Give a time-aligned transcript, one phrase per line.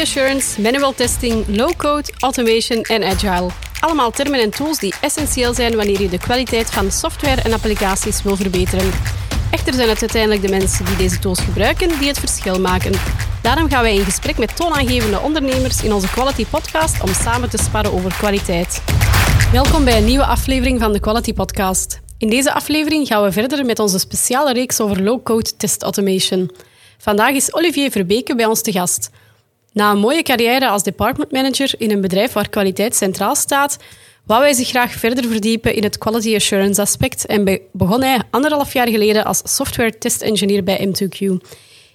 [0.00, 3.50] assurance, manual testing, low-code, automation en agile.
[3.80, 8.22] Allemaal termen en tools die essentieel zijn wanneer je de kwaliteit van software en applicaties
[8.22, 8.90] wil verbeteren.
[9.50, 12.92] Echter zijn het uiteindelijk de mensen die deze tools gebruiken die het verschil maken.
[13.42, 17.58] Daarom gaan wij in gesprek met toonaangevende ondernemers in onze Quality Podcast om samen te
[17.58, 18.82] sparren over kwaliteit.
[19.52, 22.00] Welkom bij een nieuwe aflevering van de Quality Podcast.
[22.18, 26.50] In deze aflevering gaan we verder met onze speciale reeks over low-code test automation.
[26.98, 29.10] Vandaag is Olivier Verbeke bij ons te gast.
[29.78, 33.76] Na een mooie carrière als department manager in een bedrijf waar kwaliteit centraal staat,
[34.24, 38.72] wou hij zich graag verder verdiepen in het quality assurance aspect en begon hij anderhalf
[38.72, 41.46] jaar geleden als software test engineer bij M2Q.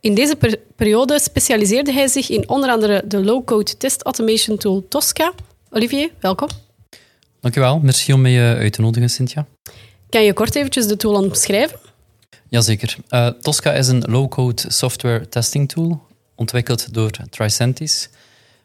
[0.00, 0.36] In deze
[0.76, 5.32] periode specialiseerde hij zich in onder andere de low-code test automation tool Tosca.
[5.70, 6.48] Olivier, welkom.
[7.40, 9.46] Dankjewel, merci om mij uit te nodigen, Cynthia.
[10.08, 11.78] Kan je kort eventjes de tool omschrijven?
[12.48, 12.96] Jazeker.
[13.10, 16.05] Uh, Tosca is een low-code software testing tool,
[16.36, 18.08] ontwikkeld door Tricentis.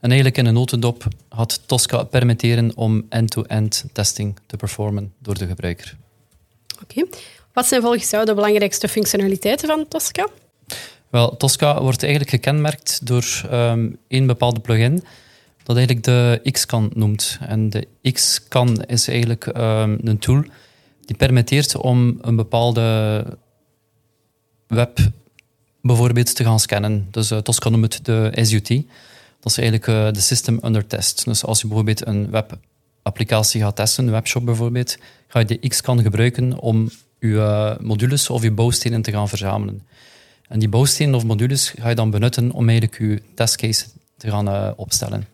[0.00, 5.46] En eigenlijk in een notendop had Tosca permitteren om end-to-end testing te performen door de
[5.46, 5.96] gebruiker.
[6.82, 7.06] Oké.
[7.52, 10.28] Wat zijn volgens jou de belangrijkste functionaliteiten van Tosca?
[11.08, 15.02] Wel, Tosca wordt eigenlijk gekenmerkt door um, één bepaalde plugin
[15.62, 17.38] dat eigenlijk de Xcan noemt.
[17.40, 20.44] En de Xcan is eigenlijk um, een tool
[21.04, 23.24] die permitteert om een bepaalde
[24.66, 24.98] web
[25.86, 27.08] bijvoorbeeld te gaan scannen.
[27.10, 28.68] Dus uh, Tosca noemt het de SUT.
[29.40, 31.24] Dat is eigenlijk uh, de system under test.
[31.24, 34.98] Dus als je bijvoorbeeld een webapplicatie gaat testen, een webshop bijvoorbeeld,
[35.28, 39.86] ga je de Xcan gebruiken om je uh, modules of je bouwstenen te gaan verzamelen.
[40.48, 44.76] En die bouwstenen of modules ga je dan benutten om eigenlijk je testcase te gaan
[44.76, 45.26] opstellen.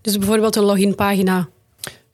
[0.00, 1.48] Dus bijvoorbeeld een loginpagina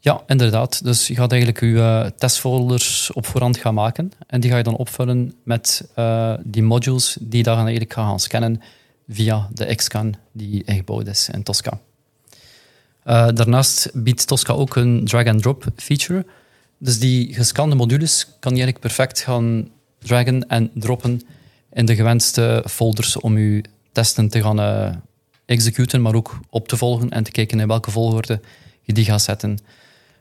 [0.06, 0.84] ja, inderdaad.
[0.84, 4.62] Dus je gaat eigenlijk je uh, testfolders op voorhand gaan maken en die ga je
[4.62, 8.62] dan opvullen met uh, die modules die dan eigenlijk gaan scannen
[9.08, 11.78] via de Xcan die ingebouwd is in Tosca.
[13.04, 16.26] Uh, daarnaast biedt Tosca ook een drag-and-drop feature.
[16.78, 21.20] Dus die gescande modules kan je eigenlijk perfect gaan dragen en droppen
[21.72, 25.02] in de gewenste folders om je testen te gaan
[25.44, 28.40] executen, maar ook op te volgen en te kijken in welke volgorde
[28.82, 29.58] je die gaat zetten.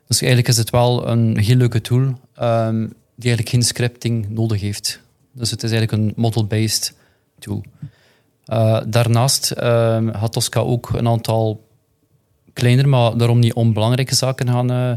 [0.07, 2.01] Dus eigenlijk is het wel een heel leuke tool
[2.41, 5.01] um, die eigenlijk geen scripting nodig heeft.
[5.31, 6.95] Dus het is eigenlijk een model-based
[7.39, 7.63] tool.
[8.47, 11.67] Uh, daarnaast uh, had Tosca ook een aantal
[12.53, 14.95] kleiner, maar daarom niet onbelangrijke zaken gaan uh,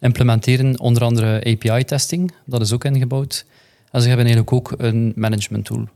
[0.00, 0.80] implementeren.
[0.80, 3.44] Onder andere API-testing, dat is ook ingebouwd.
[3.90, 5.88] En ze hebben eigenlijk ook een management tool.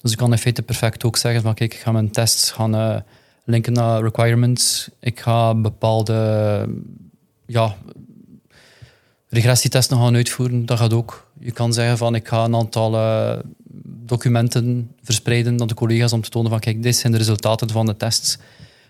[0.00, 2.74] Dus ik kan in feite perfect ook zeggen van kijk, ik ga mijn tests gaan
[2.74, 2.96] uh,
[3.44, 4.88] linken naar requirements.
[5.00, 6.68] Ik ga bepaalde
[7.46, 7.76] ja,
[9.28, 11.30] regressietesten gaan uitvoeren, dat gaat ook.
[11.38, 13.38] Je kan zeggen van ik ga een aantal uh,
[13.84, 17.86] documenten verspreiden naar de collega's om te tonen van kijk, dit zijn de resultaten van
[17.86, 18.38] de tests.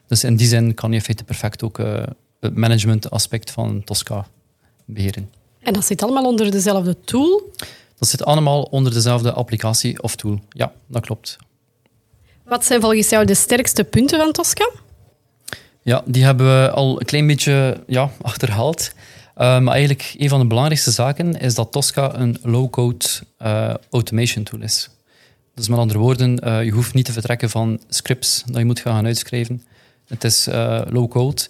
[0.06, 2.02] Dus in die zin kan je in feite perfect ook uh,
[2.40, 4.26] het management aspect van Tosca
[4.84, 5.30] beheren.
[5.60, 7.52] En dat zit allemaal onder dezelfde tool?
[7.98, 10.40] Dat zit allemaal onder dezelfde applicatie of tool.
[10.48, 11.36] Ja, dat klopt.
[12.44, 14.70] Wat zijn volgens jou de sterkste punten van Tosca?
[15.86, 18.92] Ja, die hebben we al een klein beetje ja, achterhaald.
[19.36, 23.06] Uh, maar eigenlijk een van de belangrijkste zaken is dat Tosca een low-code
[23.42, 24.90] uh, automation tool is.
[25.54, 28.80] Dus met andere woorden, uh, je hoeft niet te vertrekken van scripts dat je moet
[28.80, 29.62] gaan uitschrijven.
[30.08, 30.48] Het is
[30.88, 31.42] low-code.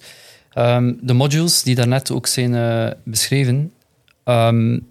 [0.57, 3.71] Um, de modules die daarnet ook zijn beschreven,
[4.25, 4.87] um,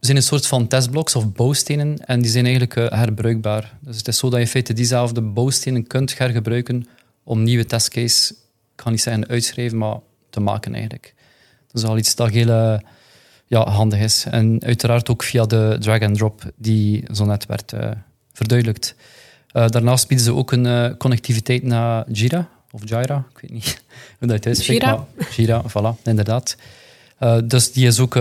[0.00, 3.78] zijn een soort van testblocks of bouwstenen en die zijn eigenlijk herbruikbaar.
[3.80, 6.86] Dus het is zo dat je in feite diezelfde bouwstenen kunt hergebruiken
[7.24, 7.64] om nieuwe
[8.78, 9.98] testcases kan niet zeggen uitschrijven, maar
[10.30, 11.14] te maken eigenlijk.
[11.72, 12.78] Dat is al iets dat heel uh,
[13.46, 14.24] ja, handig is.
[14.30, 17.90] En uiteraard ook via de drag-and-drop die zo net werd uh,
[18.32, 18.94] verduidelijkt.
[19.52, 23.82] Uh, daarnaast bieden ze ook een connectiviteit naar Jira, of Jira, ik weet niet
[24.18, 24.84] hoe dat uitspreekt.
[24.84, 25.06] Jira.
[25.36, 26.56] Jira, voilà, inderdaad.
[27.44, 28.18] dus die is ook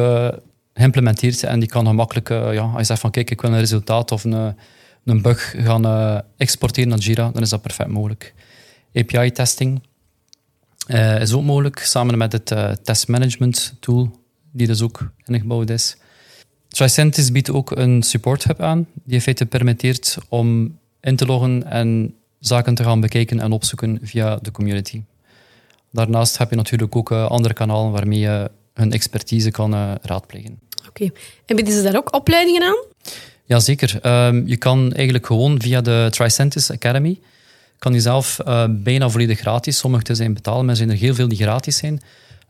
[0.73, 4.11] geïmplementeerd en die kan gemakkelijk, ja, als je zegt van kijk, ik wil een resultaat
[4.11, 4.55] of een,
[5.05, 8.33] een bug gaan exporteren naar Jira, dan is dat perfect mogelijk.
[8.93, 9.81] API-testing,
[10.87, 14.19] uh, is ook mogelijk, samen met het uh, testmanagement tool,
[14.51, 15.97] die dus ook ingebouwd is.
[16.67, 21.63] Tricentis biedt ook een support hub aan, die in feite permitteert om in te loggen
[21.63, 25.01] en zaken te gaan bekijken en opzoeken via de community.
[25.91, 30.59] Daarnaast heb je natuurlijk ook uh, andere kanalen waarmee je hun expertise kan raadplegen.
[30.87, 31.09] Oké.
[31.45, 32.83] En bieden ze daar ook opleidingen aan?
[33.45, 33.99] Jazeker.
[34.27, 37.19] Um, je kan eigenlijk gewoon via de Tricentis Academy
[37.79, 41.15] kan je zelf uh, bijna volledig gratis, sommige zijn betalen, maar er zijn er heel
[41.15, 42.01] veel die gratis zijn,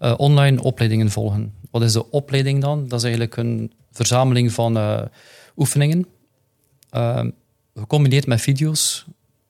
[0.01, 1.53] uh, online opleidingen volgen.
[1.71, 2.87] Wat is de opleiding dan?
[2.87, 5.01] Dat is eigenlijk een verzameling van uh,
[5.55, 6.05] oefeningen,
[7.73, 9.05] gecombineerd met video's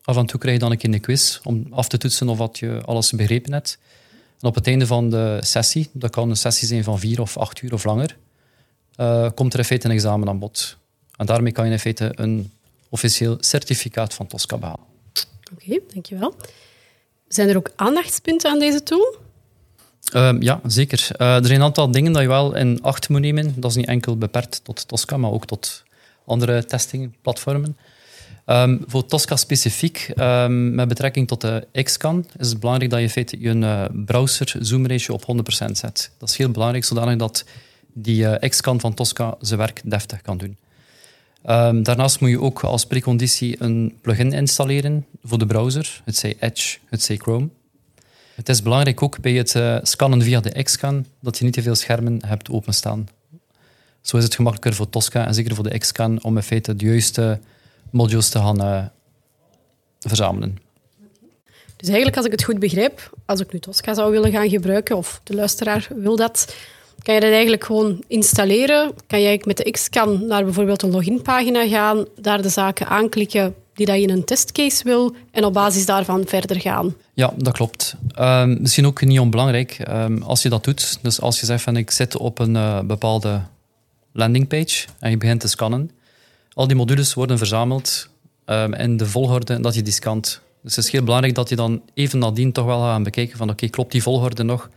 [0.07, 2.59] Af en toe krijg je dan een een quiz om af te toetsen of wat
[2.59, 3.80] je alles begrepen hebt.
[4.39, 7.38] En op het einde van de sessie, dat kan een sessie zijn van vier of
[7.38, 8.18] acht uur of langer,
[9.33, 10.77] komt er in feite een examen aan bod.
[11.15, 12.51] En daarmee kan je in feite een
[12.89, 14.85] officieel certificaat van Tosca behalen.
[15.53, 16.35] Oké, dankjewel.
[17.27, 19.15] Zijn er ook aandachtspunten aan deze tool?
[20.15, 21.07] Uh, ja, zeker.
[21.17, 23.53] Uh, er zijn een aantal dingen dat je wel in acht moet nemen.
[23.55, 25.83] Dat is niet enkel beperkt tot Tosca, maar ook tot
[26.25, 27.77] andere testingplatformen.
[28.45, 33.38] Um, voor Tosca specifiek, um, met betrekking tot de Xcan, is het belangrijk dat je
[33.39, 35.23] je uh, browser zoom ratio op
[35.67, 36.11] 100% zet.
[36.17, 37.45] Dat is heel belangrijk, zodanig dat
[37.94, 40.57] die uh, Xcan van Tosca zijn werk deftig kan doen.
[41.45, 46.35] Um, daarnaast moet je ook als preconditie een plugin installeren voor de browser, het zij
[46.39, 47.49] Edge, het zij Chrome.
[48.35, 51.61] Het is belangrijk ook bij het uh, scannen via de Xcan dat je niet te
[51.61, 53.07] veel schermen hebt openstaan.
[54.01, 56.85] Zo is het gemakkelijker voor Tosca en zeker voor de Xcan om in feite de
[56.85, 57.39] juiste
[57.91, 58.85] modules te gaan uh,
[59.99, 60.57] verzamelen.
[61.75, 64.97] Dus eigenlijk, als ik het goed begrijp, als ik nu Tosca zou willen gaan gebruiken,
[64.97, 66.55] of de luisteraar wil dat,
[67.07, 68.92] kan je dat eigenlijk gewoon installeren.
[69.07, 73.86] Kan je met de Xcan naar bijvoorbeeld een loginpagina gaan, daar de zaken aanklikken die
[73.86, 76.95] dat je in een testcase wil, en op basis daarvan verder gaan.
[77.13, 77.95] Ja, dat klopt.
[78.19, 81.77] Um, misschien ook niet onbelangrijk, um, als je dat doet, dus als je zegt van
[81.77, 83.42] ik zit op een uh, bepaalde
[84.12, 85.92] landingpage en je begint te scannen,
[86.54, 88.09] al die modules worden verzameld
[88.45, 90.42] um, in de volgorde dat je die scant.
[90.63, 93.50] Dus het is heel belangrijk dat je dan even nadien toch wel gaat bekijken van
[93.50, 94.69] oké, klopt die volgorde nog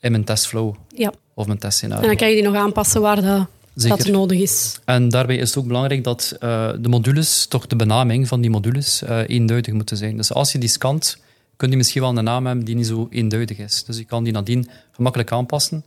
[0.00, 1.12] in mijn testflow ja.
[1.34, 2.02] Of mijn testscenario.
[2.02, 4.78] En dan kan je die nog aanpassen waar dat, dat nodig is.
[4.84, 8.50] En daarbij is het ook belangrijk dat uh, de modules, toch de benaming van die
[8.50, 10.16] modules, uh, eenduidig moeten zijn.
[10.16, 11.18] Dus als je die scant,
[11.56, 13.84] kun je misschien wel een naam hebben die niet zo eenduidig is.
[13.84, 15.84] Dus je kan die nadien gemakkelijk aanpassen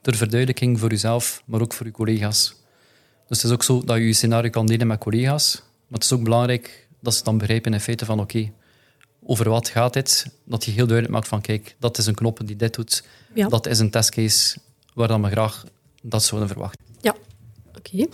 [0.00, 2.54] ter verduidelijking voor jezelf, maar ook voor je collega's.
[3.28, 5.54] Dus het is ook zo dat je je scenario kan delen met collega's.
[5.54, 8.50] Maar het is ook belangrijk dat ze dan begrijpen in feite van oké,
[9.24, 10.26] over wat gaat dit?
[10.44, 13.04] Dat je heel duidelijk maakt van kijk, dat is een knop die dit doet.
[13.34, 13.48] Ja.
[13.48, 14.58] Dat is een testcase
[14.98, 15.64] waar dan we graag
[16.02, 16.84] dat zouden verwachten.
[17.00, 17.14] Ja,
[17.76, 18.06] oké.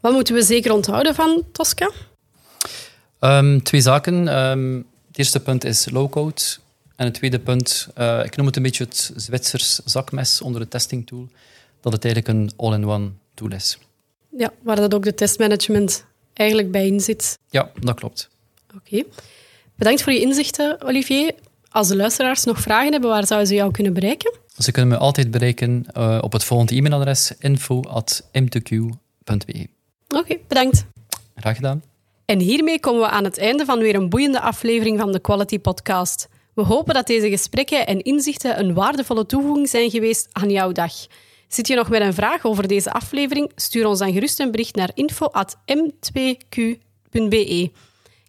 [0.00, 1.90] Wat moeten we zeker onthouden van Tosca?
[3.20, 4.38] Um, twee zaken.
[4.38, 6.42] Um, het eerste punt is low-code.
[6.96, 10.68] En het tweede punt, uh, ik noem het een beetje het Zwitsers zakmes onder de
[10.68, 11.28] testing tool,
[11.80, 13.78] dat het eigenlijk een all-in-one tool is.
[14.36, 17.38] Ja, waar dat ook de testmanagement eigenlijk bij in zit.
[17.50, 18.28] Ja, dat klopt.
[18.76, 19.02] Oké.
[19.74, 21.34] Bedankt voor je inzichten, Olivier.
[21.68, 24.32] Als de luisteraars nog vragen hebben, waar zouden ze jou kunnen bereiken?
[24.58, 29.66] Ze kunnen me altijd bereiken uh, op het volgende e-mailadres info.m2q.be.
[30.08, 30.86] Oké, bedankt.
[31.36, 31.82] Graag gedaan.
[32.24, 35.58] En hiermee komen we aan het einde van weer een boeiende aflevering van de Quality
[35.58, 36.28] Podcast.
[36.54, 40.92] We hopen dat deze gesprekken en inzichten een waardevolle toevoeging zijn geweest aan jouw dag.
[41.48, 43.52] Zit je nog met een vraag over deze aflevering?
[43.54, 47.70] Stuur ons dan gerust een bericht naar info.m2q.be.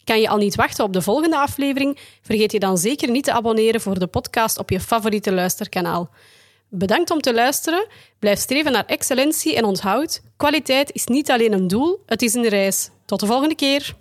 [0.04, 1.98] Kan je al niet wachten op de volgende aflevering?
[2.22, 6.10] Vergeet je dan zeker niet te abonneren voor de podcast op je favoriete luisterkanaal.
[6.70, 7.88] Bedankt om te luisteren.
[8.20, 12.48] Blijf streven naar excellentie en onthoud: kwaliteit is niet alleen een doel, het is een
[12.48, 12.90] reis.
[13.06, 13.96] Tot de volgende keer.